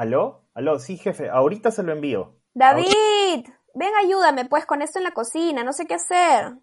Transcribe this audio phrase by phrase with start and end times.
[0.00, 0.46] ¿Aló?
[0.54, 0.78] ¿Aló?
[0.78, 2.34] Sí, jefe, ahorita se lo envío.
[2.54, 6.54] David, ven ayúdame pues con esto en la cocina, no sé qué hacer.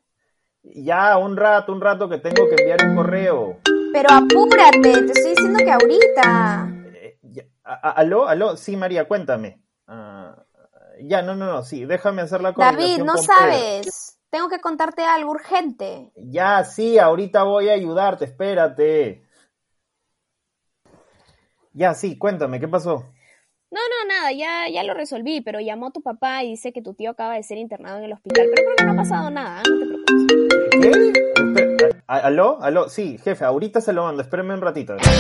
[0.64, 3.60] Ya, un rato, un rato que tengo que enviar un correo.
[3.94, 6.68] Pero apúrate, te estoy diciendo que ahorita.
[6.96, 8.28] Eh, ya, a- a- ¿Aló?
[8.28, 8.58] ¿Aló?
[8.58, 9.62] Sí, María, cuéntame.
[9.86, 10.44] Ah,
[11.02, 13.36] ya, no, no, no, sí, déjame hacer la David, no con Pedro.
[13.36, 14.20] sabes.
[14.32, 16.12] Tengo que contarte algo urgente.
[16.16, 19.24] Ya, sí, ahorita voy a ayudarte, espérate.
[21.74, 23.06] Ya, sí, cuéntame, ¿qué pasó?
[23.70, 26.94] No, no, nada, ya, ya lo resolví, pero llamó tu papá y dice que tu
[26.94, 28.46] tío acaba de ser internado en el hospital.
[28.56, 29.64] Pero creo que no ha pasado nada, ¿eh?
[29.70, 29.86] no te
[30.82, 31.78] preocupes.
[31.78, 31.90] ¿Qué?
[32.08, 32.60] A- ¿Aló?
[32.62, 32.88] ¿Aló?
[32.88, 34.96] Sí, jefe, ahorita se lo mando, espérame un ratito.
[35.00, 35.12] Soy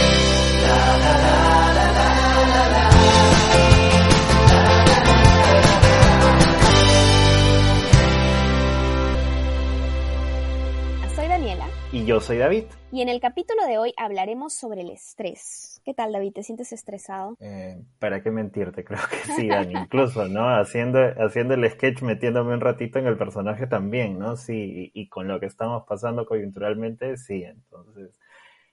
[11.91, 12.65] Y yo soy David.
[12.91, 15.81] y en el capítulo de hoy hablaremos sobre el estrés.
[15.85, 16.33] ¿Qué tal, David?
[16.33, 17.37] ¿Te sientes estresado?
[17.39, 18.83] Eh, ¿Para qué mentirte?
[18.85, 19.73] Creo que sí, Dani.
[19.73, 20.49] Incluso, ¿no?
[20.49, 24.35] Haciendo, haciendo el sketch, metiéndome un ratito en el personaje también, ¿no?
[24.35, 27.43] Sí, y, y con lo que estamos pasando coyunturalmente, sí.
[27.43, 28.19] Entonces,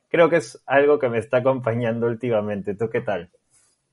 [0.08, 2.74] creo que es algo que me está acompañando últimamente.
[2.74, 3.30] ¿Tú qué tal?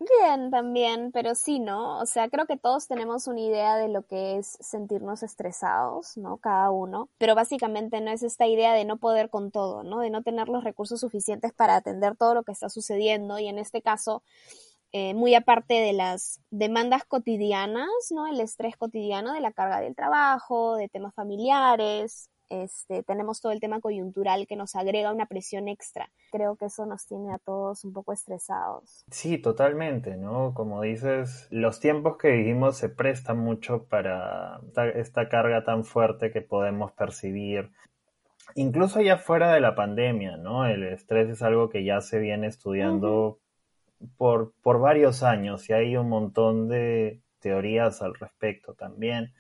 [0.04, 2.00] Bien, también, pero sí, ¿no?
[2.00, 6.38] O sea, creo que todos tenemos una idea de lo que es sentirnos estresados, ¿no?
[6.38, 10.00] Cada uno, pero básicamente no es esta idea de no poder con todo, ¿no?
[10.00, 13.60] De no tener los recursos suficientes para atender todo lo que está sucediendo y en
[13.60, 14.24] este caso,
[14.94, 18.28] eh, muy aparte de las demandas cotidianas, ¿no?
[18.28, 22.31] El estrés cotidiano de la carga del trabajo, de temas familiares.
[22.52, 26.10] Este, tenemos todo el tema coyuntural que nos agrega una presión extra.
[26.34, 29.06] Creo que eso nos tiene a todos un poco estresados.
[29.10, 30.54] Sí, totalmente, ¿no?
[30.54, 34.60] Como dices, los tiempos que vivimos se prestan mucho para
[34.96, 37.72] esta, carga tan fuerte que podemos percibir.
[38.56, 40.66] Incluso ya fuera de la pandemia, ¿no?
[40.66, 43.40] El estrés es algo que ya se viene estudiando
[44.18, 49.32] por, por varios años y hay un montón de teorías al respecto también.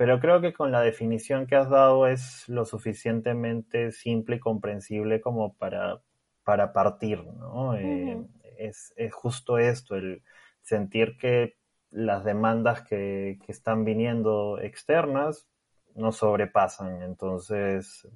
[0.00, 5.20] Pero creo que con la definición que has dado es lo suficientemente simple y comprensible
[5.20, 6.00] como para,
[6.42, 7.76] para partir, ¿no?
[7.76, 8.18] Eh,
[8.56, 10.22] es, es justo esto, el
[10.62, 11.56] sentir que
[11.90, 15.46] las demandas que, que están viniendo externas
[15.94, 17.02] nos sobrepasan.
[17.02, 18.08] Entonces,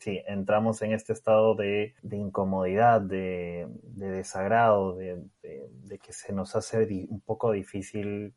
[0.00, 6.32] sí, entramos en este estado de, de incomodidad, de, de desagrado, de, de- que se
[6.32, 6.78] nos hace
[7.08, 8.34] un poco difícil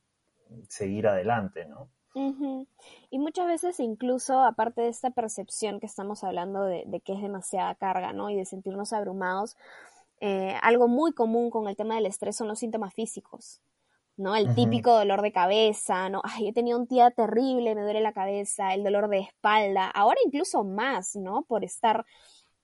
[0.67, 1.89] seguir adelante, ¿no?
[2.16, 2.68] Ujú.
[3.09, 7.22] Y muchas veces incluso, aparte de esta percepción que estamos hablando de, de que es
[7.22, 8.29] demasiada carga, ¿no?
[8.29, 9.57] Y de sentirnos abrumados,
[10.19, 13.62] eh, algo muy común con el tema del estrés son los síntomas físicos,
[14.16, 14.35] ¿no?
[14.35, 16.22] El típico dolor de cabeza, ¿no?
[16.24, 20.18] Ay, he tenido un día terrible, me duele la cabeza, el dolor de espalda, ahora
[20.25, 21.41] incluso más, ¿no?
[21.44, 22.06] Por estar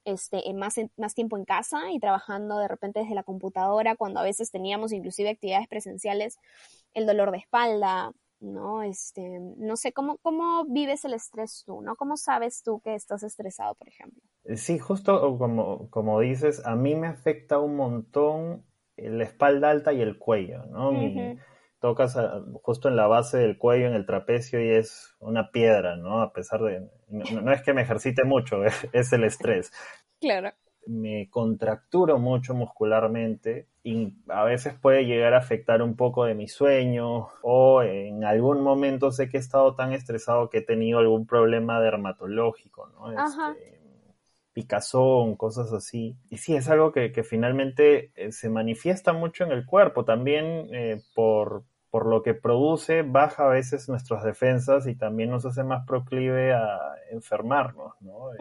[0.06, 4.24] este, más, más tiempo en casa y trabajando de repente desde la computadora, cuando a
[4.24, 6.38] veces teníamos inclusive actividades presenciales,
[6.94, 8.84] el dolor de espalda, ¿no?
[8.84, 11.96] Este, no sé, ¿cómo, cómo vives el estrés tú, ¿no?
[11.96, 14.22] ¿Cómo sabes tú que estás estresado, por ejemplo?
[14.56, 18.66] Sí, justo como, como dices, a mí me afecta un montón
[18.98, 20.92] la espalda alta y el cuello, ¿no?
[20.92, 21.40] Mi- Ujú.
[21.80, 25.96] tocas a- justo en la base del cuello, en el trapecio, y es una piedra,
[25.96, 26.22] ¿no?
[26.22, 26.90] A pesar de...
[27.08, 29.72] No, no es que me ejercite mucho, es, es el estrés.
[30.20, 30.52] Claro.
[30.88, 36.48] Me contracturo mucho muscularmente y a veces puede llegar a afectar un poco de mi
[36.48, 41.26] sueño o en algún momento sé que he estado tan estresado que he tenido algún
[41.26, 43.08] problema dermatológico, ¿no?
[43.18, 43.52] Ajá.
[43.52, 43.80] Este,
[44.54, 46.18] picazón, cosas así.
[46.30, 50.68] Y sí, es algo que, que finalmente eh, se manifiesta mucho en el cuerpo, también
[50.74, 55.64] eh, por, por lo que produce, baja a veces nuestras defensas y también nos hace
[55.64, 56.78] más proclive a
[57.12, 58.32] enfermarnos, ¿no?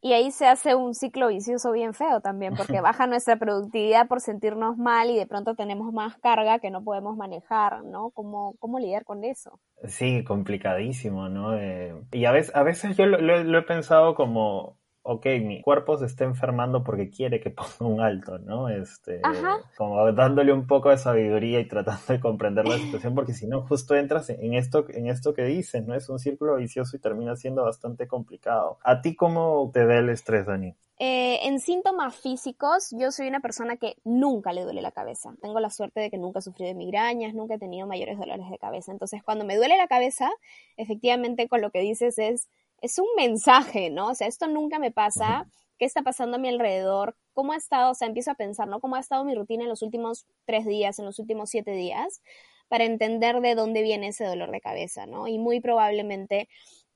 [0.00, 4.20] Y ahí se hace un ciclo vicioso bien feo también, porque baja nuestra productividad por
[4.20, 8.10] sentirnos mal y de pronto tenemos más carga que no podemos manejar, ¿no?
[8.10, 9.60] ¿Cómo, cómo lidiar con eso?
[9.86, 11.56] Sí, complicadísimo, ¿no?
[11.56, 14.76] Eh, y a veces, a veces yo lo, lo- lo he pensado como,
[15.10, 18.68] ok, mi cuerpo se está enfermando porque quiere que ponga un alto, ¿no?
[18.68, 19.58] Este, Ajá.
[19.76, 23.66] como dándole un poco de sabiduría y tratando de comprender la situación, porque si no,
[23.66, 25.94] justo entras en esto, en esto que dices, ¿no?
[25.94, 28.78] Es un círculo vicioso y termina siendo bastante complicado.
[28.84, 30.74] ¿A ti cómo te da el estrés, Dani?
[31.00, 35.32] Eh, en síntomas físicos, yo soy una persona que nunca le duele la cabeza.
[35.40, 38.50] Tengo la suerte de que nunca he sufrido de migrañas, nunca he tenido mayores dolores
[38.50, 38.92] de cabeza.
[38.92, 40.28] Entonces, cuando me duele la cabeza,
[40.76, 42.48] efectivamente con lo que dices es,
[42.80, 44.08] es un mensaje, ¿no?
[44.08, 45.46] O sea, esto nunca me pasa.
[45.78, 47.16] ¿Qué está pasando a mi alrededor?
[47.34, 47.92] ¿Cómo ha estado?
[47.92, 48.80] O sea, empiezo a pensar, ¿no?
[48.80, 52.22] ¿Cómo ha estado mi rutina en los últimos tres días, en los últimos siete días?
[52.68, 55.28] Para entender de dónde viene ese dolor de cabeza, ¿no?
[55.28, 56.48] Y muy probablemente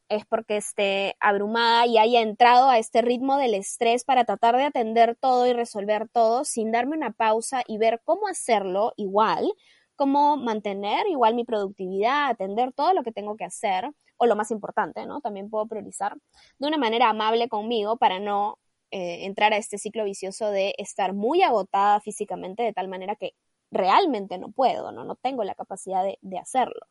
[0.08, 4.64] es porque esté abrumada y haya entrado a este ritmo del estrés para tratar de
[4.64, 9.50] atender todo y resolver todo sin darme una pausa y ver cómo hacerlo igual,
[9.96, 13.90] cómo mantener igual mi productividad, atender todo lo que tengo que hacer,
[14.22, 15.20] o lo más importante, ¿no?
[15.20, 16.16] También puedo priorizar
[16.58, 18.56] de una manera amable conmigo para no
[18.92, 23.34] eh, entrar a este ciclo vicioso de estar muy agotada físicamente de tal manera que
[23.72, 25.04] realmente no puedo, ¿no?
[25.04, 26.86] No tengo la capacidad de hacerlo.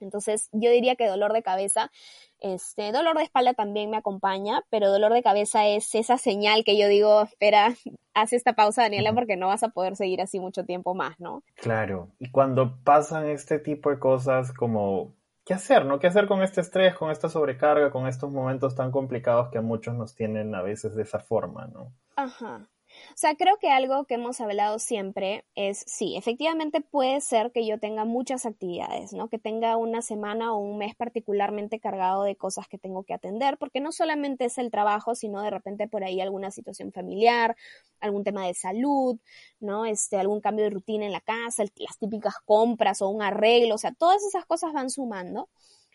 [0.00, 1.90] Entonces, yo diría que dolor de cabeza,
[2.38, 6.78] este, dolor de espalda también me acompaña, pero dolor de cabeza es esa señal que
[6.78, 7.74] yo digo, espera,
[8.14, 11.42] haz esta pausa, Daniela, porque no vas a poder seguir así mucho tiempo más, ¿no?
[11.56, 12.08] Claro.
[12.18, 15.14] Y cuando pasan este tipo de cosas como
[15.46, 16.00] ¿qué hacer, no?
[16.00, 19.62] ¿Qué hacer con este estrés, con esta sobrecarga, con estos momentos tan complicados que a
[19.62, 21.94] muchos nos tienen a veces de esa forma, ¿no?
[22.16, 22.68] Ajá.
[23.10, 27.66] O sea, creo que algo que hemos hablado siempre es, sí, efectivamente puede ser que
[27.66, 29.28] yo tenga muchas actividades, ¿no?
[29.28, 33.58] Que tenga una semana o un mes particularmente cargado de cosas que tengo que atender,
[33.58, 37.56] porque no solamente es el trabajo, sino de repente por ahí alguna situación familiar,
[38.00, 39.18] algún tema de salud,
[39.60, 39.86] ¿no?
[39.86, 43.78] Este, algún cambio de rutina en la casa, las típicas compras o un arreglo, o
[43.78, 45.48] sea, todas esas cosas van sumando.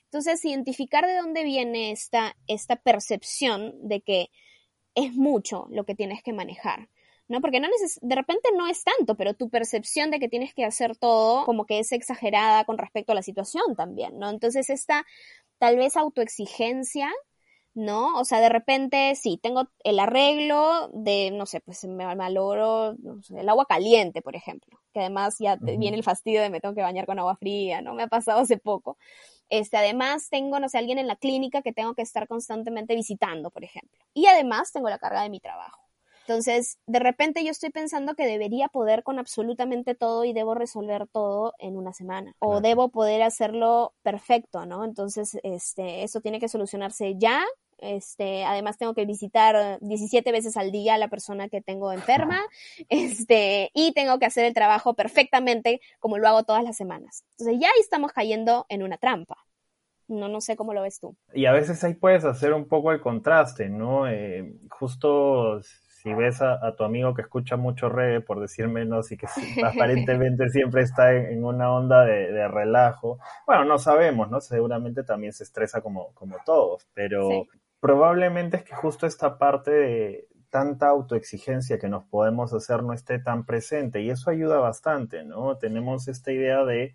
[0.05, 4.29] Entonces, identificar de dónde viene esta, esta percepción de que
[4.95, 6.89] es mucho lo que tienes que manejar.
[7.31, 7.41] ¿No?
[7.41, 7.67] Porque no
[8.01, 11.65] de repente no es tanto, pero tu percepción de que tienes que hacer todo como
[11.65, 14.29] que es exagerada con respecto a la situación también, ¿no?
[14.29, 15.05] Entonces esta
[15.57, 17.09] tal vez autoexigencia,
[17.73, 18.19] ¿no?
[18.19, 23.23] O sea, de repente sí, tengo el arreglo de, no sé, pues me malogro no
[23.23, 26.75] sé, el agua caliente, por ejemplo, que además ya viene el fastidio de me tengo
[26.75, 27.93] que bañar con agua fría, ¿no?
[27.93, 28.97] Me ha pasado hace poco.
[29.49, 33.51] Este, además tengo, no sé, alguien en la clínica que tengo que estar constantemente visitando,
[33.51, 33.99] por ejemplo.
[34.13, 35.80] Y además tengo la carga de mi trabajo.
[36.27, 41.07] Entonces, de repente yo estoy pensando que debería poder con absolutamente todo y debo resolver
[41.07, 42.35] todo en una semana.
[42.39, 44.83] O debo poder hacerlo perfecto, ¿no?
[44.83, 47.43] Entonces, este, eso tiene que solucionarse ya
[47.81, 52.39] este, además tengo que visitar 17 veces al día a la persona que tengo enferma,
[52.89, 57.25] este, y tengo que hacer el trabajo perfectamente como lo hago todas las semanas.
[57.31, 59.35] Entonces ya ahí estamos cayendo en una trampa.
[60.07, 61.15] No, no sé cómo lo ves tú.
[61.33, 64.07] Y a veces ahí puedes hacer un poco el contraste, ¿no?
[64.07, 65.61] Eh, justo
[66.01, 69.27] si ves a, tu amigo que escucha mucho reggae, por decir menos, y que
[69.65, 74.41] aparentemente siempre está en, una onda de, relajo, bueno, no sabemos, ¿no?
[74.41, 77.45] Seguramente también se estresa como, como todos, pero
[77.79, 83.19] probablemente es que justo esta parte de tanta autoexigencia que nos podemos hacer no esté
[83.19, 85.57] tan presente y eso ayuda bastante, ¿no?
[85.57, 86.93] Tenemos esta idea de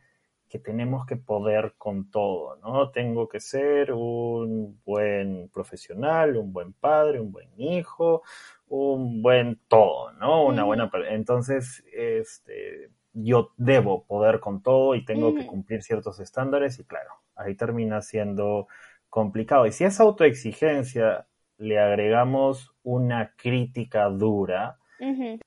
[0.49, 2.91] que tenemos que poder con todo, ¿no?
[2.91, 8.23] Tengo que ser un buen profesional, un buen padre, un buen hijo,
[8.69, 10.45] un buen todo, ¿no?
[10.47, 10.91] Una buena...
[11.11, 17.11] Entonces, este, yo debo poder con todo y tengo que cumplir ciertos estándares y claro,
[17.35, 18.69] ahí termina siendo
[19.09, 19.67] complicado.
[19.67, 21.27] Y si a esa autoexigencia
[21.59, 24.79] le agregamos una crítica dura,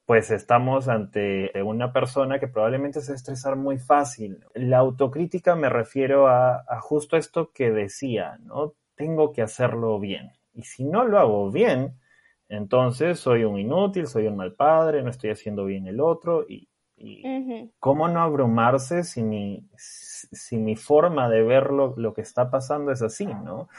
[0.06, 4.46] pues estamos ante una persona que probablemente se estresar muy fácil.
[4.54, 8.74] La autocrítica me refiero a, a justo esto que decía, ¿no?
[8.96, 10.32] Tengo que hacerlo bien.
[10.54, 11.96] Y si no lo hago bien,
[12.48, 16.70] entonces soy un inútil, soy un mal padre, no estoy haciendo bien el otro y
[17.00, 22.92] y ¿Cómo no abrumarse si mi, si mi forma de ver lo, que está pasando
[22.92, 23.70] es así, ¿no?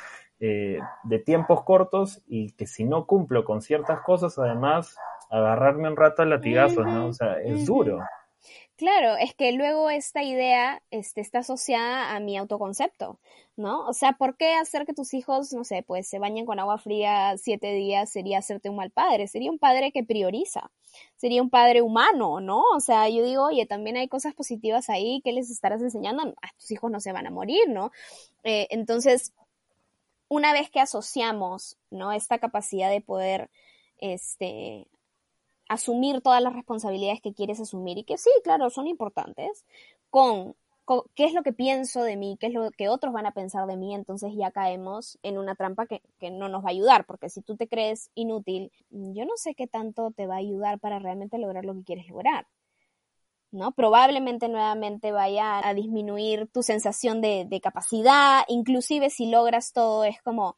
[0.40, 4.96] Eh, de tiempos cortos y que si no cumplo con ciertas cosas, además,
[5.30, 7.06] agarrarme un rato a latigazos, ¿no?
[7.06, 8.00] O sea, es duro.
[8.80, 13.20] Claro, es que luego esta idea este, está asociada a mi autoconcepto,
[13.54, 13.86] ¿no?
[13.86, 16.78] O sea, ¿por qué hacer que tus hijos, no sé, pues se bañen con agua
[16.78, 19.28] fría siete días sería hacerte un mal padre?
[19.28, 20.70] Sería un padre que prioriza,
[21.16, 22.62] sería un padre humano, ¿no?
[22.74, 26.48] O sea, yo digo, oye, también hay cosas positivas ahí que les estarás enseñando, a
[26.58, 27.92] tus hijos no se van a morir, ¿no?
[28.44, 29.34] Eh, entonces,
[30.28, 32.12] una vez que asociamos, ¿no?
[32.12, 33.50] Esta capacidad de poder,
[33.98, 34.86] este,
[35.70, 39.64] asumir todas las responsabilidades que quieres asumir y que sí, claro, son importantes,
[40.10, 40.56] con,
[41.14, 43.68] qué es lo que pienso de mí, qué es lo que otros van a pensar
[43.68, 47.06] de mí, entonces ya caemos en una trampa que, que no nos va a ayudar,
[47.06, 50.80] porque si tú te crees inútil, yo no sé qué tanto te va a ayudar
[50.80, 52.48] para realmente lograr lo que quieres lograr.
[53.52, 53.70] ¿no?
[53.70, 60.20] Probablemente nuevamente vaya a disminuir tu sensación de, de, capacidad, inclusive si logras todo, es
[60.22, 60.56] como,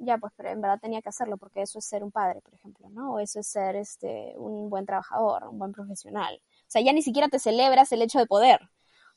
[0.00, 2.54] ya pues, pero en verdad tenía que hacerlo porque eso es ser un padre, por
[2.54, 3.14] ejemplo, ¿no?
[3.14, 6.40] O eso es ser este, un buen trabajador, un buen profesional.
[6.42, 8.60] O sea, ya ni siquiera te celebras el hecho de poder,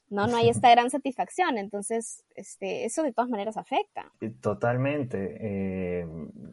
[0.09, 0.27] ¿no?
[0.27, 4.11] No hay esta gran satisfacción, entonces, este, eso de todas maneras afecta.
[4.41, 6.07] Totalmente, eh,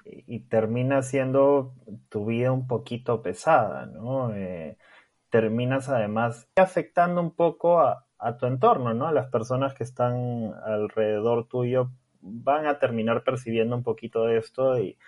[0.04, 1.74] y termina siendo
[2.08, 4.34] tu vida un poquito pesada, ¿no?
[4.34, 4.76] Eh,
[5.30, 9.06] terminas además afectando un poco a, a tu entorno, ¿no?
[9.06, 14.78] A las personas que están alrededor tuyo van a terminar percibiendo un poquito de esto
[14.78, 14.98] y,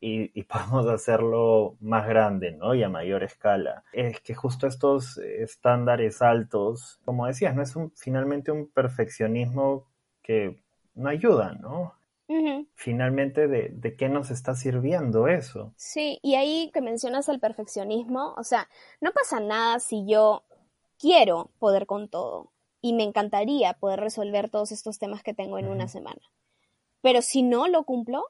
[0.00, 2.74] y, podemos hacerlo más grande, ¿no?
[2.74, 3.84] Y a mayor escala.
[3.92, 9.86] Es que justo estos estándares altos, como decías, no es un, finalmente un perfeccionismo
[10.22, 10.62] que
[10.94, 11.94] no ayuda, ¿no?
[12.74, 15.72] Finalmente, ¿de, ¿de qué nos está sirviendo eso?
[15.76, 18.68] Sí, y ahí que mencionas el perfeccionismo, o sea,
[19.00, 20.42] no pasa nada si yo
[20.98, 25.68] quiero poder con todo y me encantaría poder resolver todos estos temas que tengo en
[25.68, 26.20] una semana.
[27.02, 28.24] Pero si no lo cumplo,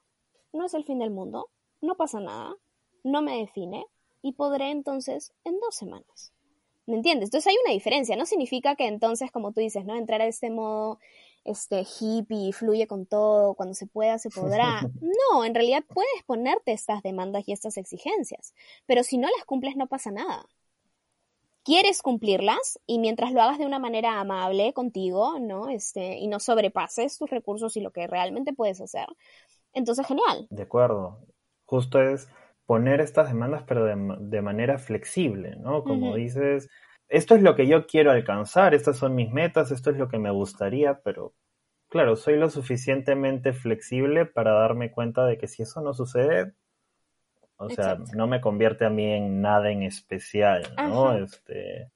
[0.53, 1.49] no es el fin del mundo,
[1.81, 2.55] no pasa nada,
[3.03, 3.85] no me define
[4.21, 6.33] y podré entonces en dos semanas.
[6.85, 7.27] ¿Me entiendes?
[7.27, 9.95] Entonces hay una diferencia, no significa que entonces, como tú dices, ¿no?
[9.95, 10.99] Entrar a este modo
[11.47, 14.81] este hippie, fluye con todo, cuando se pueda se podrá.
[15.31, 18.53] No, en realidad puedes ponerte estas demandas y estas exigencias,
[18.85, 20.45] pero si no las cumples no pasa nada.
[21.67, 25.69] Quieres cumplirlas y mientras lo hagas de una manera amable contigo, ¿no?
[25.69, 29.05] Este, y no sobrepases tus recursos y lo que realmente puedes hacer,
[29.73, 30.47] entonces genial.
[30.49, 31.19] De acuerdo
[31.67, 32.27] justo es
[32.65, 35.83] poner estas demandas, pero de, manera flexible, ¿no?
[35.83, 36.69] Como dices,
[37.07, 40.17] esto es lo que yo quiero alcanzar, estas son mis metas, esto es lo que
[40.17, 41.33] me gustaría, pero
[41.87, 46.53] claro, soy lo suficientemente flexible para darme cuenta de que si eso no sucede,
[47.57, 51.17] o sea, no me convierte a mí en nada en especial, ¿no?
[51.17, 51.91] Este,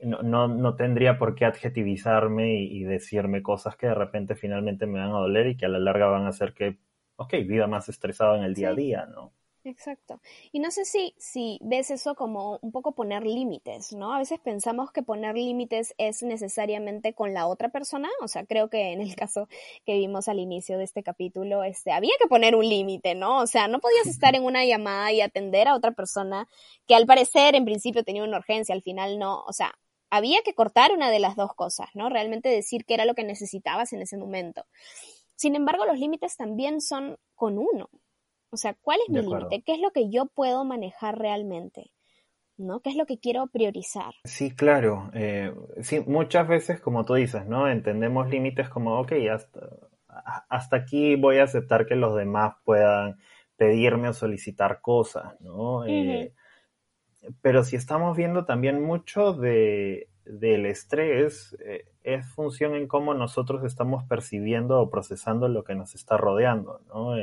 [0.00, 4.98] no, no, tendría por qué adjetivizarme y, y, decirme cosas que de repente finalmente me
[4.98, 6.78] van a doler y que a la larga van a hacer que
[7.16, 9.32] ok, vida más estresado en el día a día, ¿no?
[9.66, 10.20] Exacto.
[10.52, 14.12] Y no sé si, si ves eso como un poco poner límites, ¿no?
[14.12, 18.10] A veces pensamos que poner límites es necesariamente con la otra persona.
[18.20, 19.48] O sea, creo que en el caso
[19.86, 23.38] que vimos al inicio de este capítulo, este, había que poner un límite, ¿no?
[23.38, 26.46] O sea, no podías estar en una llamada y atender a otra persona
[26.86, 29.44] que al parecer en principio tenía una urgencia, al final no.
[29.46, 29.72] O sea,
[30.10, 32.10] había que cortar una de las dos cosas, ¿no?
[32.10, 34.66] Realmente decir qué era lo que necesitabas en ese momento.
[35.36, 37.88] Sin embargo, los límites también son con uno.
[38.54, 39.62] O sea, ¿cuál es mi límite?
[39.62, 41.90] ¿Qué es lo que yo puedo manejar realmente?
[42.56, 42.80] ¿no?
[42.80, 44.14] ¿Qué es lo que quiero priorizar?
[44.22, 45.10] Sí, claro.
[45.12, 47.68] Eh, sí, muchas veces, como tú dices, ¿no?
[47.68, 49.60] Entendemos límites como, ok, hasta,
[50.48, 53.18] hasta aquí voy a aceptar que los demás puedan
[53.56, 55.84] pedirme o solicitar cosas, ¿no?
[55.84, 56.32] Eh,
[57.40, 63.64] pero si estamos viendo también mucho de, del estrés, eh, es función en cómo nosotros
[63.64, 67.16] estamos percibiendo o procesando lo que nos está rodeando, ¿no?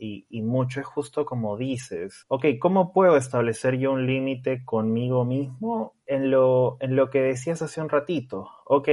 [0.00, 5.24] Eh, y, mucho es justo como dices, ok, ¿cómo puedo establecer yo un límite conmigo
[5.24, 8.48] mismo en lo, en lo que decías hace un ratito?
[8.66, 8.88] Ok,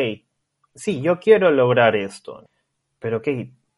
[0.75, 2.45] sí, yo quiero lograr esto,
[2.99, 3.27] pero ok,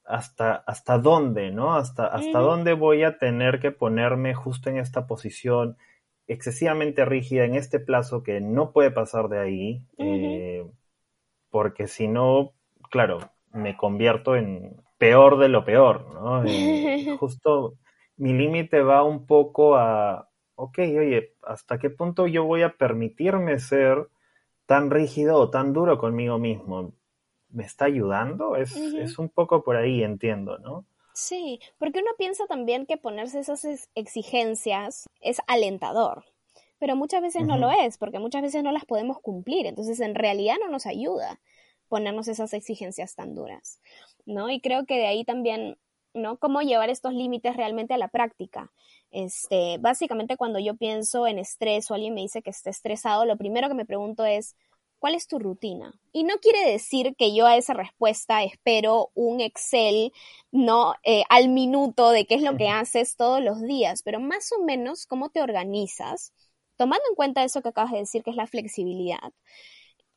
[0.06, 1.76] ¿hasta, hasta dónde, no?
[1.76, 5.78] ¿Hasta, hasta dónde voy a tener que ponerme justo en esta posición
[6.28, 9.82] excesivamente rígida en este plazo que no puede pasar de ahí?
[11.50, 12.54] porque si no,
[12.90, 13.20] claro,
[13.52, 16.44] me convierto en peor de lo peor, ¿no?
[17.20, 17.74] justo
[18.16, 23.60] mi límite va un poco a, ok, oye, ¿hasta qué punto yo voy a permitirme
[23.60, 24.08] ser
[24.66, 26.94] tan rígido o tan duro conmigo mismo?
[27.50, 28.56] ¿Me está ayudando?
[28.56, 30.86] Es, es un poco por ahí, entiendo, ¿no?
[31.14, 36.24] Sí, porque uno piensa también que ponerse esas exigencias es alentador,
[36.80, 40.16] pero muchas veces no lo es, porque muchas veces no las podemos cumplir, entonces en
[40.16, 41.42] realidad no nos ayuda
[41.94, 43.80] ponernos esas exigencias tan duras,
[44.26, 44.50] ¿no?
[44.50, 45.78] Y creo que de ahí también,
[46.16, 46.40] ¿no?
[46.40, 48.72] Cómo llevar estos límites realmente a la práctica.
[49.12, 53.38] Este, básicamente cuando yo pienso en estrés o alguien me dice que está estresado, lo
[53.38, 54.56] primero que me pregunto es,
[54.98, 55.94] ¿cuál es tu rutina?
[56.12, 60.14] Y no quiere decir que yo a esa respuesta espero un Excel,
[60.52, 60.96] ¿no?
[61.04, 64.64] Eh, al minuto de qué es lo que haces todos los días, pero más o
[64.64, 66.34] menos cómo te organizas
[66.76, 69.32] tomando en cuenta eso que acabas de decir, que es la flexibilidad,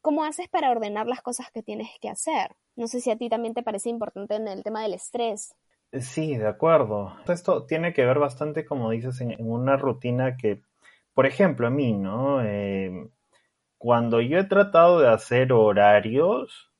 [0.06, 2.54] ¿cómo haces para ordenar las cosas que tienes que hacer?
[2.76, 5.56] No sé si a ti también te parece importante en el tema del estrés.
[5.92, 7.16] Sí, de acuerdo.
[7.26, 10.62] Esto tiene que ver bastante, como dices, en, una rutina que,
[11.12, 12.40] por ejemplo, a mí, ¿no?
[12.44, 13.10] Eh,
[13.78, 16.70] cuando yo he tratado de hacer horarios,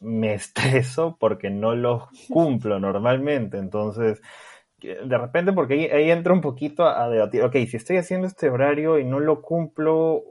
[0.00, 3.58] me estreso porque no los cumplo normalmente.
[3.58, 4.20] Entonces,
[4.80, 8.98] de repente, porque ahí, entra un poquito a, debatir, ok, si estoy haciendo este horario
[8.98, 10.24] y no lo cumplo,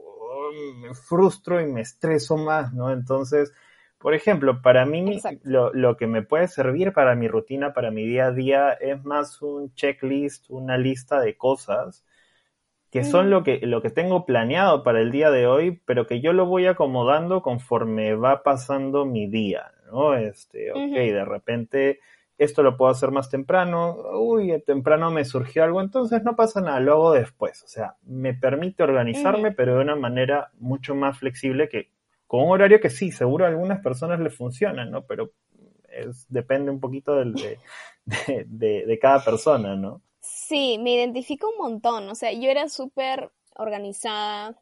[0.76, 2.92] me frustro y me estreso más, ¿no?
[2.92, 3.52] Entonces,
[3.98, 8.06] por ejemplo, para mí lo, lo, que me puede servir para mi rutina, para mi
[8.06, 12.04] día a día, es más un checklist, una lista de cosas
[12.94, 16.20] que son lo que, lo que tengo planeado para el día de hoy, pero que
[16.20, 20.14] yo lo voy acomodando conforme va pasando mi día, ¿no?
[20.14, 21.98] Este, ok, de repente
[22.36, 26.80] esto lo puedo hacer más temprano, uy, temprano me surgió algo, entonces no pasa nada,
[26.80, 27.62] lo hago después.
[27.62, 31.90] O sea, me permite organizarme, pero de una manera mucho más flexible que
[32.26, 35.06] con un horario que sí, seguro a algunas personas les funciona, ¿no?
[35.06, 35.32] Pero
[35.88, 37.58] es, depende un poquito del, de,
[38.46, 40.02] de, de cada persona, ¿no?
[40.20, 42.08] Sí, me identifico un montón.
[42.08, 44.58] O sea, yo era súper organizada,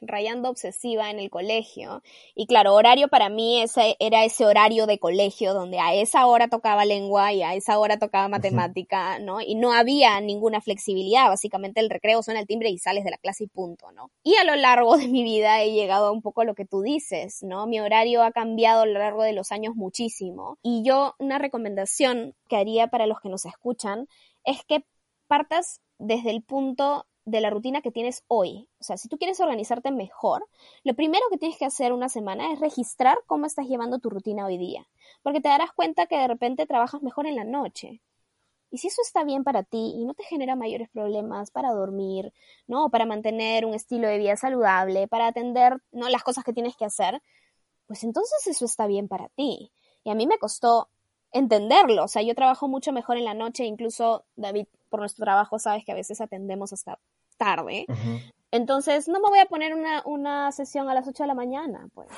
[0.00, 2.02] rayando obsesiva en el colegio.
[2.34, 6.48] Y claro, horario para mí ese, era ese horario de colegio donde a esa hora
[6.48, 9.40] tocaba lengua y a esa hora tocaba matemática, ¿no?
[9.40, 11.28] Y no había ninguna flexibilidad.
[11.28, 14.10] Básicamente el recreo suena el timbre y sales de la clase y punto, ¿no?
[14.22, 16.64] Y a lo largo de mi vida he llegado a un poco a lo que
[16.64, 17.66] tú dices, ¿no?
[17.66, 20.58] Mi horario ha cambiado a lo largo de los años muchísimo.
[20.62, 24.08] Y yo una recomendación que haría para los que nos escuchan
[24.44, 24.84] es que
[25.26, 28.68] partas desde el punto de la rutina que tienes hoy.
[28.80, 30.46] O sea, si tú quieres organizarte mejor,
[30.84, 34.46] lo primero que tienes que hacer una semana es registrar cómo estás llevando tu rutina
[34.46, 34.86] hoy día,
[35.22, 38.00] porque te darás cuenta que de repente trabajas mejor en la noche.
[38.70, 42.32] Y si eso está bien para ti y no te genera mayores problemas para dormir,
[42.66, 42.90] ¿no?
[42.90, 46.08] Para mantener un estilo de vida saludable, para atender, ¿no?
[46.08, 47.22] las cosas que tienes que hacer,
[47.86, 49.72] pues entonces eso está bien para ti.
[50.04, 50.88] Y a mí me costó
[51.32, 55.58] entenderlo, o sea, yo trabajo mucho mejor en la noche, incluso David por nuestro trabajo
[55.58, 56.98] sabes que a veces atendemos hasta
[57.38, 57.86] tarde.
[58.50, 61.88] Entonces, no me voy a poner una, una, sesión a las 8 de la mañana,
[61.94, 62.08] pues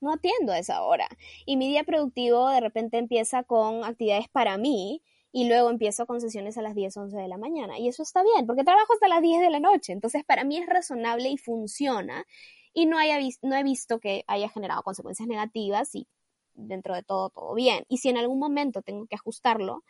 [0.00, 1.08] no atiendo a esa hora.
[1.46, 6.20] Y mi día productivo de repente empieza con actividades para mí y luego empiezo con
[6.20, 7.78] sesiones a las 10, 11 de la mañana.
[7.78, 9.92] Y eso está bien, porque trabajo hasta las 10 de la noche.
[9.92, 12.24] Entonces, para mí es razonable y funciona.
[12.72, 16.08] Y no, haya no he visto que haya generado consecuencias negativas y
[16.54, 17.84] dentro de todo, todo bien.
[17.88, 19.84] Y si en algún momento tengo que ajustarlo,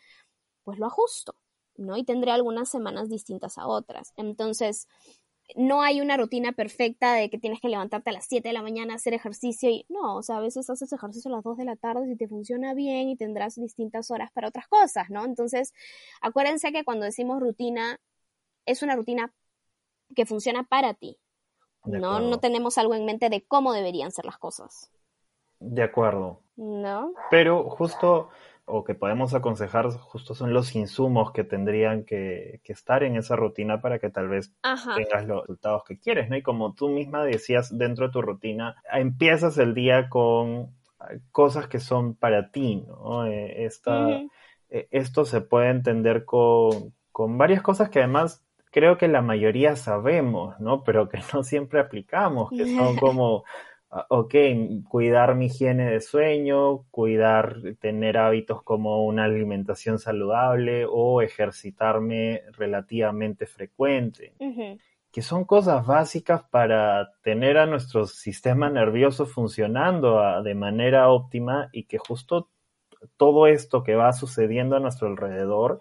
[0.65, 1.37] pues lo ajusto.
[1.77, 1.97] ¿No?
[1.97, 4.13] Y tendré algunas semanas distintas a otras.
[4.17, 4.89] Entonces,
[5.57, 8.63] no hay una rutina perfecta de que tienes que levantarte a las 7 de la
[8.63, 11.65] mañana, hacer ejercicio y no, o sea, a veces haces ejercicio a las 2 de
[11.65, 15.25] la tarde si te funciona bien y tendrás distintas horas para otras cosas, ¿no?
[15.25, 15.75] Entonces,
[16.23, 18.01] acuérdense que cuando decimos rutina,
[18.67, 19.33] es una rutina
[20.17, 21.19] que funciona para ti,
[21.85, 22.21] ¿no?
[22.21, 24.91] No tenemos algo en mente de cómo deberían ser las cosas.
[25.61, 26.41] De acuerdo.
[26.57, 27.13] ¿No?
[27.31, 28.31] Pero justo
[28.67, 33.81] o que podemos aconsejar justo son los insumos que tendrían que, estar en esa rutina
[33.81, 34.53] para que tal vez
[34.97, 36.37] tengas los resultados que quieres, ¿no?
[36.37, 40.75] Y como tú misma decías dentro de tu rutina, empiezas el día con
[41.31, 43.27] cosas que son para ti, ¿no?
[43.27, 43.69] Eh,
[44.71, 49.77] eh, esto se puede entender con, con varias cosas que además creo que la mayoría
[49.77, 50.83] sabemos, ¿no?
[50.83, 53.45] Pero que no siempre aplicamos, que son como
[54.09, 54.35] ok,
[54.89, 63.47] cuidar mi higiene de sueño, cuidar, tener hábitos como una alimentación saludable o ejercitarme relativamente
[63.47, 64.35] frecuente,
[65.13, 71.69] que son cosas básicas para tener a nuestro sistema nervioso funcionando ah, de manera óptima
[71.73, 72.51] y que justo
[73.17, 75.81] todo esto que va sucediendo a nuestro alrededor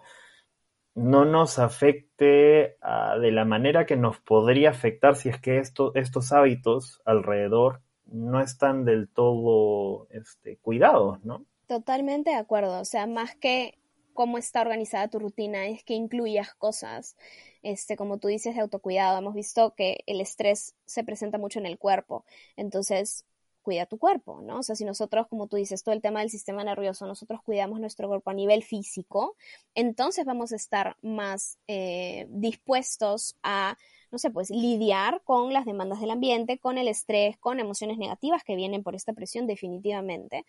[0.94, 6.32] no nos afecte ah, de la manera que nos podría afectar si es que estos
[6.32, 11.44] hábitos alrededor no están del todo este, cuidados, ¿no?
[11.66, 12.80] Totalmente de acuerdo.
[12.80, 13.78] O sea, más que
[14.12, 17.16] cómo está organizada tu rutina, es que incluyas cosas,
[17.62, 19.18] este, como tú dices, de autocuidado.
[19.18, 22.24] Hemos visto que el estrés se presenta mucho en el cuerpo.
[22.56, 23.26] Entonces,
[23.64, 24.58] cuida tu cuerpo, ¿no?
[24.58, 27.80] O sea, si nosotros, como tú dices, todo el tema del sistema nervioso, nosotros cuidamos
[27.80, 29.36] nuestro cuerpo a nivel físico,
[29.74, 33.76] entonces vamos a estar más eh, dispuestos a
[34.14, 38.44] no sé, pues lidiar con las demandas del ambiente, con el estrés, con emociones negativas
[38.44, 40.46] que vienen por esta presión definitivamente.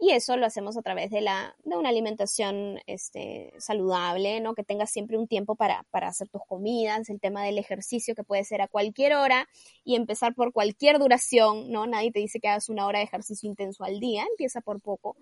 [0.00, 4.56] Y eso lo hacemos a través de, la, de una alimentación este, saludable, ¿no?
[4.56, 8.24] Que tengas siempre un tiempo para, para hacer tus comidas, el tema del ejercicio que
[8.24, 9.48] puede ser a cualquier hora
[9.84, 11.86] y empezar por cualquier duración, ¿no?
[11.86, 15.14] Nadie te dice que hagas una hora de ejercicio intenso al día, empieza por poco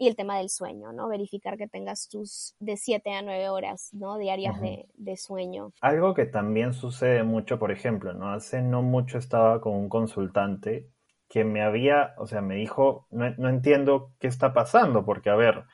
[0.00, 1.08] y el tema del sueño, ¿no?
[1.08, 4.16] Verificar que tengas tus de 7 a 9 horas, ¿no?
[4.16, 5.74] Diarias de, de, sueño.
[5.82, 8.32] Algo que también sucede mucho, por ejemplo, ¿no?
[8.32, 10.88] Hace no mucho estaba con un consultante
[11.28, 15.36] que me había, o sea, me dijo, no, no entiendo qué está pasando, porque a
[15.36, 15.64] ver,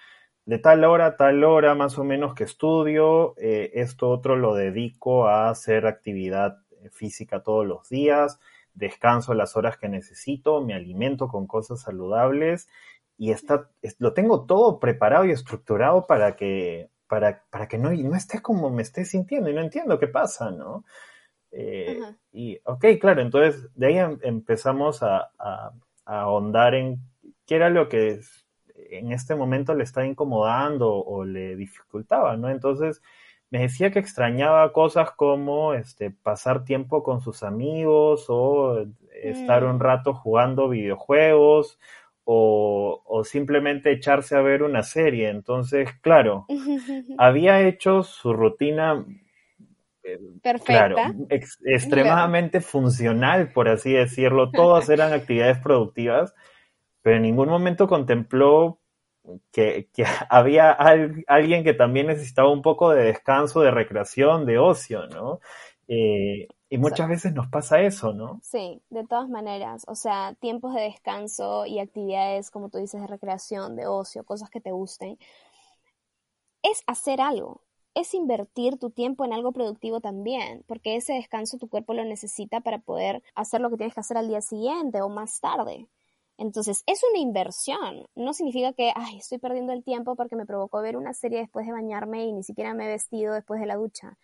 [0.45, 4.57] de tal hora a tal hora más o menos que estudio, eh, esto otro lo
[4.57, 6.57] dedico a hacer actividad
[6.91, 8.41] física todos los días,
[8.75, 12.69] descanso las horas que necesito, me alimento con cosas saludables
[13.19, 18.17] y está, lo tengo todo preparado y estructurado para que, para, para que no, no
[18.17, 20.85] esté como me esté sintiendo y no entiendo qué pasa, ¿no?
[21.51, 22.01] Eh,
[22.33, 25.73] y, ok, claro, entonces de ahí em, empezamos a, a,
[26.05, 26.99] ahondar en
[27.47, 28.21] qué era lo que
[28.91, 32.51] en este momento le estaba incomodando o le dificultaba, ¿no?
[32.51, 33.01] Entonces
[33.51, 39.77] me decía que extrañaba cosas como este, pasar tiempo con sus amigos o estar un
[39.77, 39.81] mm.
[39.81, 41.79] rato jugando videojuegos
[42.29, 45.31] o, simplemente echarse a ver una serie.
[45.31, 46.47] Entonces, claro,
[47.19, 49.05] había hecho su rutina
[50.03, 51.15] eh, Perfecta.
[51.65, 54.51] extremadamente funcional, por así decirlo.
[54.51, 56.35] Todas eran actividades productivas,
[57.03, 58.81] pero en ningún momento contempló
[59.53, 59.89] que,
[60.29, 60.73] había
[61.27, 65.41] alguien que también necesitaba un poco de descanso, de recreación, de ocio, ¿no?
[65.89, 68.43] Eh, y muchas veces nos pasa eso, ¿no?
[68.43, 69.85] Sí, de todas maneras.
[69.89, 74.51] O sea, tiempos de descanso y actividades, como tú dices, de recreación, de ocio, cosas
[74.51, 75.19] que te gusten.
[76.63, 77.63] Es hacer algo,
[77.95, 82.61] es invertir tu tiempo en algo productivo también, porque ese descanso tu cuerpo lo necesita
[82.61, 85.89] para poder hacer lo que tienes que hacer al día siguiente o más tarde.
[86.39, 88.07] Entonces, es una inversión.
[88.15, 91.67] No significa que, ay, estoy perdiendo el tiempo porque me provocó ver una serie después
[91.67, 94.19] de bañarme y ni siquiera me he vestido después de la ducha.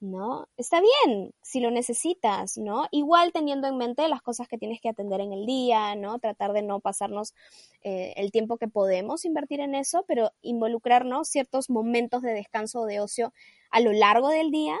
[0.00, 0.48] ¿No?
[0.56, 2.86] Está bien si lo necesitas, ¿no?
[2.90, 6.18] Igual teniendo en mente las cosas que tienes que atender en el día, ¿no?
[6.18, 7.34] Tratar de no pasarnos
[7.82, 12.86] eh, el tiempo que podemos invertir en eso, pero involucrarnos ciertos momentos de descanso o
[12.86, 13.32] de ocio
[13.70, 14.78] a lo largo del día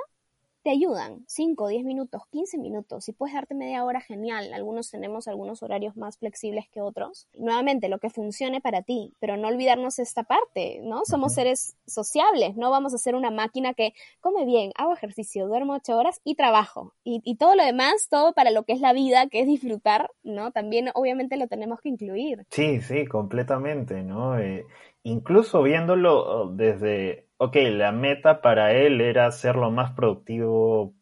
[0.62, 3.04] te ayudan 5, 10 minutos, 15 minutos.
[3.04, 4.52] Si puedes darte media hora, genial.
[4.52, 7.28] Algunos tenemos algunos horarios más flexibles que otros.
[7.34, 11.02] Nuevamente, lo que funcione para ti, pero no olvidarnos esta parte, ¿no?
[11.04, 15.74] Somos seres sociables, no vamos a ser una máquina que come bien, hago ejercicio, duermo
[15.74, 16.94] 8 horas y trabajo.
[17.04, 20.10] Y, y todo lo demás, todo para lo que es la vida, que es disfrutar,
[20.22, 20.50] ¿no?
[20.52, 22.46] También obviamente lo tenemos que incluir.
[22.50, 24.38] Sí, sí, completamente, ¿no?
[24.38, 24.66] Eh,
[25.08, 30.94] incluso viéndolo desde ok, la meta para él era ser lo más productivo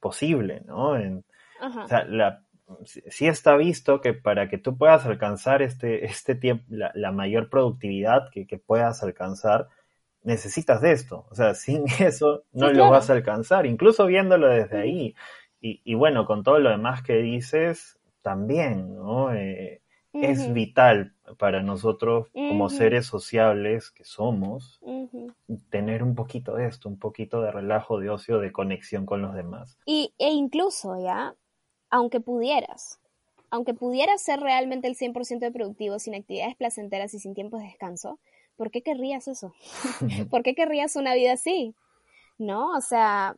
[0.00, 0.92] posible, ¿no?
[0.92, 2.44] o sea, la,
[2.84, 8.30] sí está visto que para que tú puedas alcanzar este, este tiempo, la, mayor productividad
[8.30, 9.68] que, puedas alcanzar,
[10.22, 11.26] necesitas de esto.
[11.30, 15.14] O sea, sin eso no lo vas a alcanzar, incluso viéndolo desde ahí.
[15.60, 19.34] Y, y, bueno, con todo lo demás que dices, también, ¿no?
[19.34, 24.80] Eh, es vital para nosotros como seres sociables que somos
[25.70, 29.34] tener un poquito de esto, un poquito de relajo, de ocio, de conexión con los
[29.34, 29.78] demás.
[29.84, 31.34] Y, e incluso ya,
[31.90, 33.00] aunque pudieras,
[33.50, 37.66] aunque pudieras ser realmente el 100% de productivo sin actividades placenteras y sin tiempos de
[37.66, 38.18] descanso,
[38.56, 39.54] ¿por qué querrías eso?
[40.30, 41.74] ¿Por qué querrías una vida así?
[42.38, 42.72] ¿No?
[42.76, 43.36] O sea,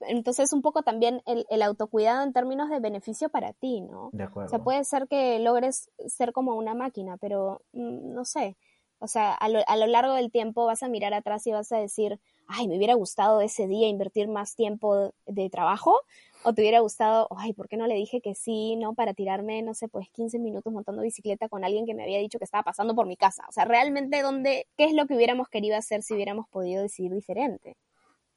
[0.00, 4.10] entonces un poco también el, autocuidado en términos de beneficio para ti, ¿no?
[4.12, 4.46] De acuerdo.
[4.46, 8.56] O sea, puede ser que logres ser como una máquina, pero mm, no sé.
[9.00, 11.70] O sea, a lo, a lo largo del tiempo vas a mirar atrás y vas
[11.70, 16.00] a decir, ay, me hubiera gustado ese día invertir más tiempo de trabajo,
[16.44, 18.94] o te hubiera gustado, ay, ¿por qué no le dije que sí, no?
[18.94, 22.38] Para tirarme, no sé, pues 15 minutos montando bicicleta con alguien que me había dicho
[22.38, 23.44] que estaba pasando por mi casa.
[23.48, 27.12] O sea, realmente, ¿dónde, ¿qué es lo que hubiéramos querido hacer si hubiéramos podido decidir
[27.12, 27.76] diferente?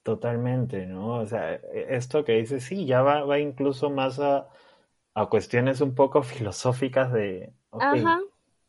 [0.04, 1.20] Totalmente, ¿no?
[1.20, 4.48] O sea, e, esto que dices, sí, ya va, va incluso más a,
[5.14, 7.54] a cuestiones un poco filosóficas de,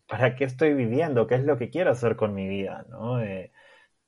[0.09, 1.27] ¿para qué estoy viviendo?
[1.27, 2.85] ¿Qué es lo que quiero hacer con mi vida?
[2.91, 3.23] ¿no?
[3.23, 3.51] Eh,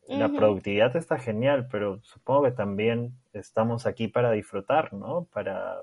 [0.06, 5.24] la productividad está genial, pero supongo que también estamos aquí para disfrutar, ¿no?
[5.32, 5.80] Para,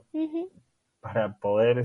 [0.99, 1.83] para poder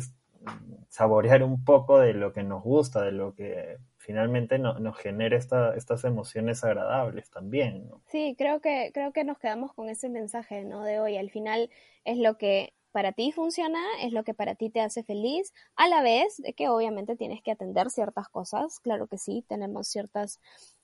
[0.89, 6.05] saborear un poco de lo que nos gusta, de lo que finalmente nos genera estas
[6.05, 7.89] emociones agradables también.
[7.89, 8.01] ¿no?
[8.07, 10.85] Sí, creo que, creo que nos quedamos con ese mensaje ¿no?
[10.85, 11.17] de hoy.
[11.17, 11.71] Al final
[12.05, 15.89] es lo que para ti funciona, es lo que para ti te hace feliz, a
[15.89, 20.41] la vez de que obviamente tienes que atender ciertas cosas, claro que sí, tenemos ciertas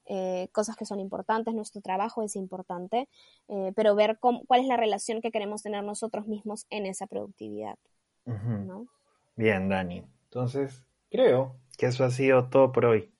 [0.06, 3.08] eh, cosas que son importantes, nuestro trabajo es importante,
[3.48, 7.78] eh, pero ver cuál es la relación que queremos tener nosotros mismos en esa productividad.
[9.37, 10.04] Bien, Dani.
[10.24, 13.12] Entonces, creo que eso ha sido todo por hoy.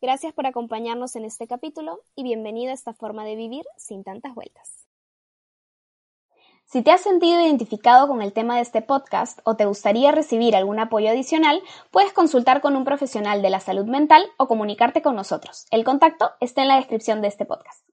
[0.00, 4.34] Gracias por acompañarnos en este capítulo y bienvenido a esta forma de vivir sin tantas
[4.34, 4.82] vueltas.
[6.64, 10.56] Si te has sentido identificado con el tema de este podcast o te gustaría recibir
[10.56, 15.14] algún apoyo adicional, puedes consultar con un profesional de la salud mental o comunicarte con
[15.14, 15.66] nosotros.
[15.70, 17.86] El contacto está en la descripción de este podcast.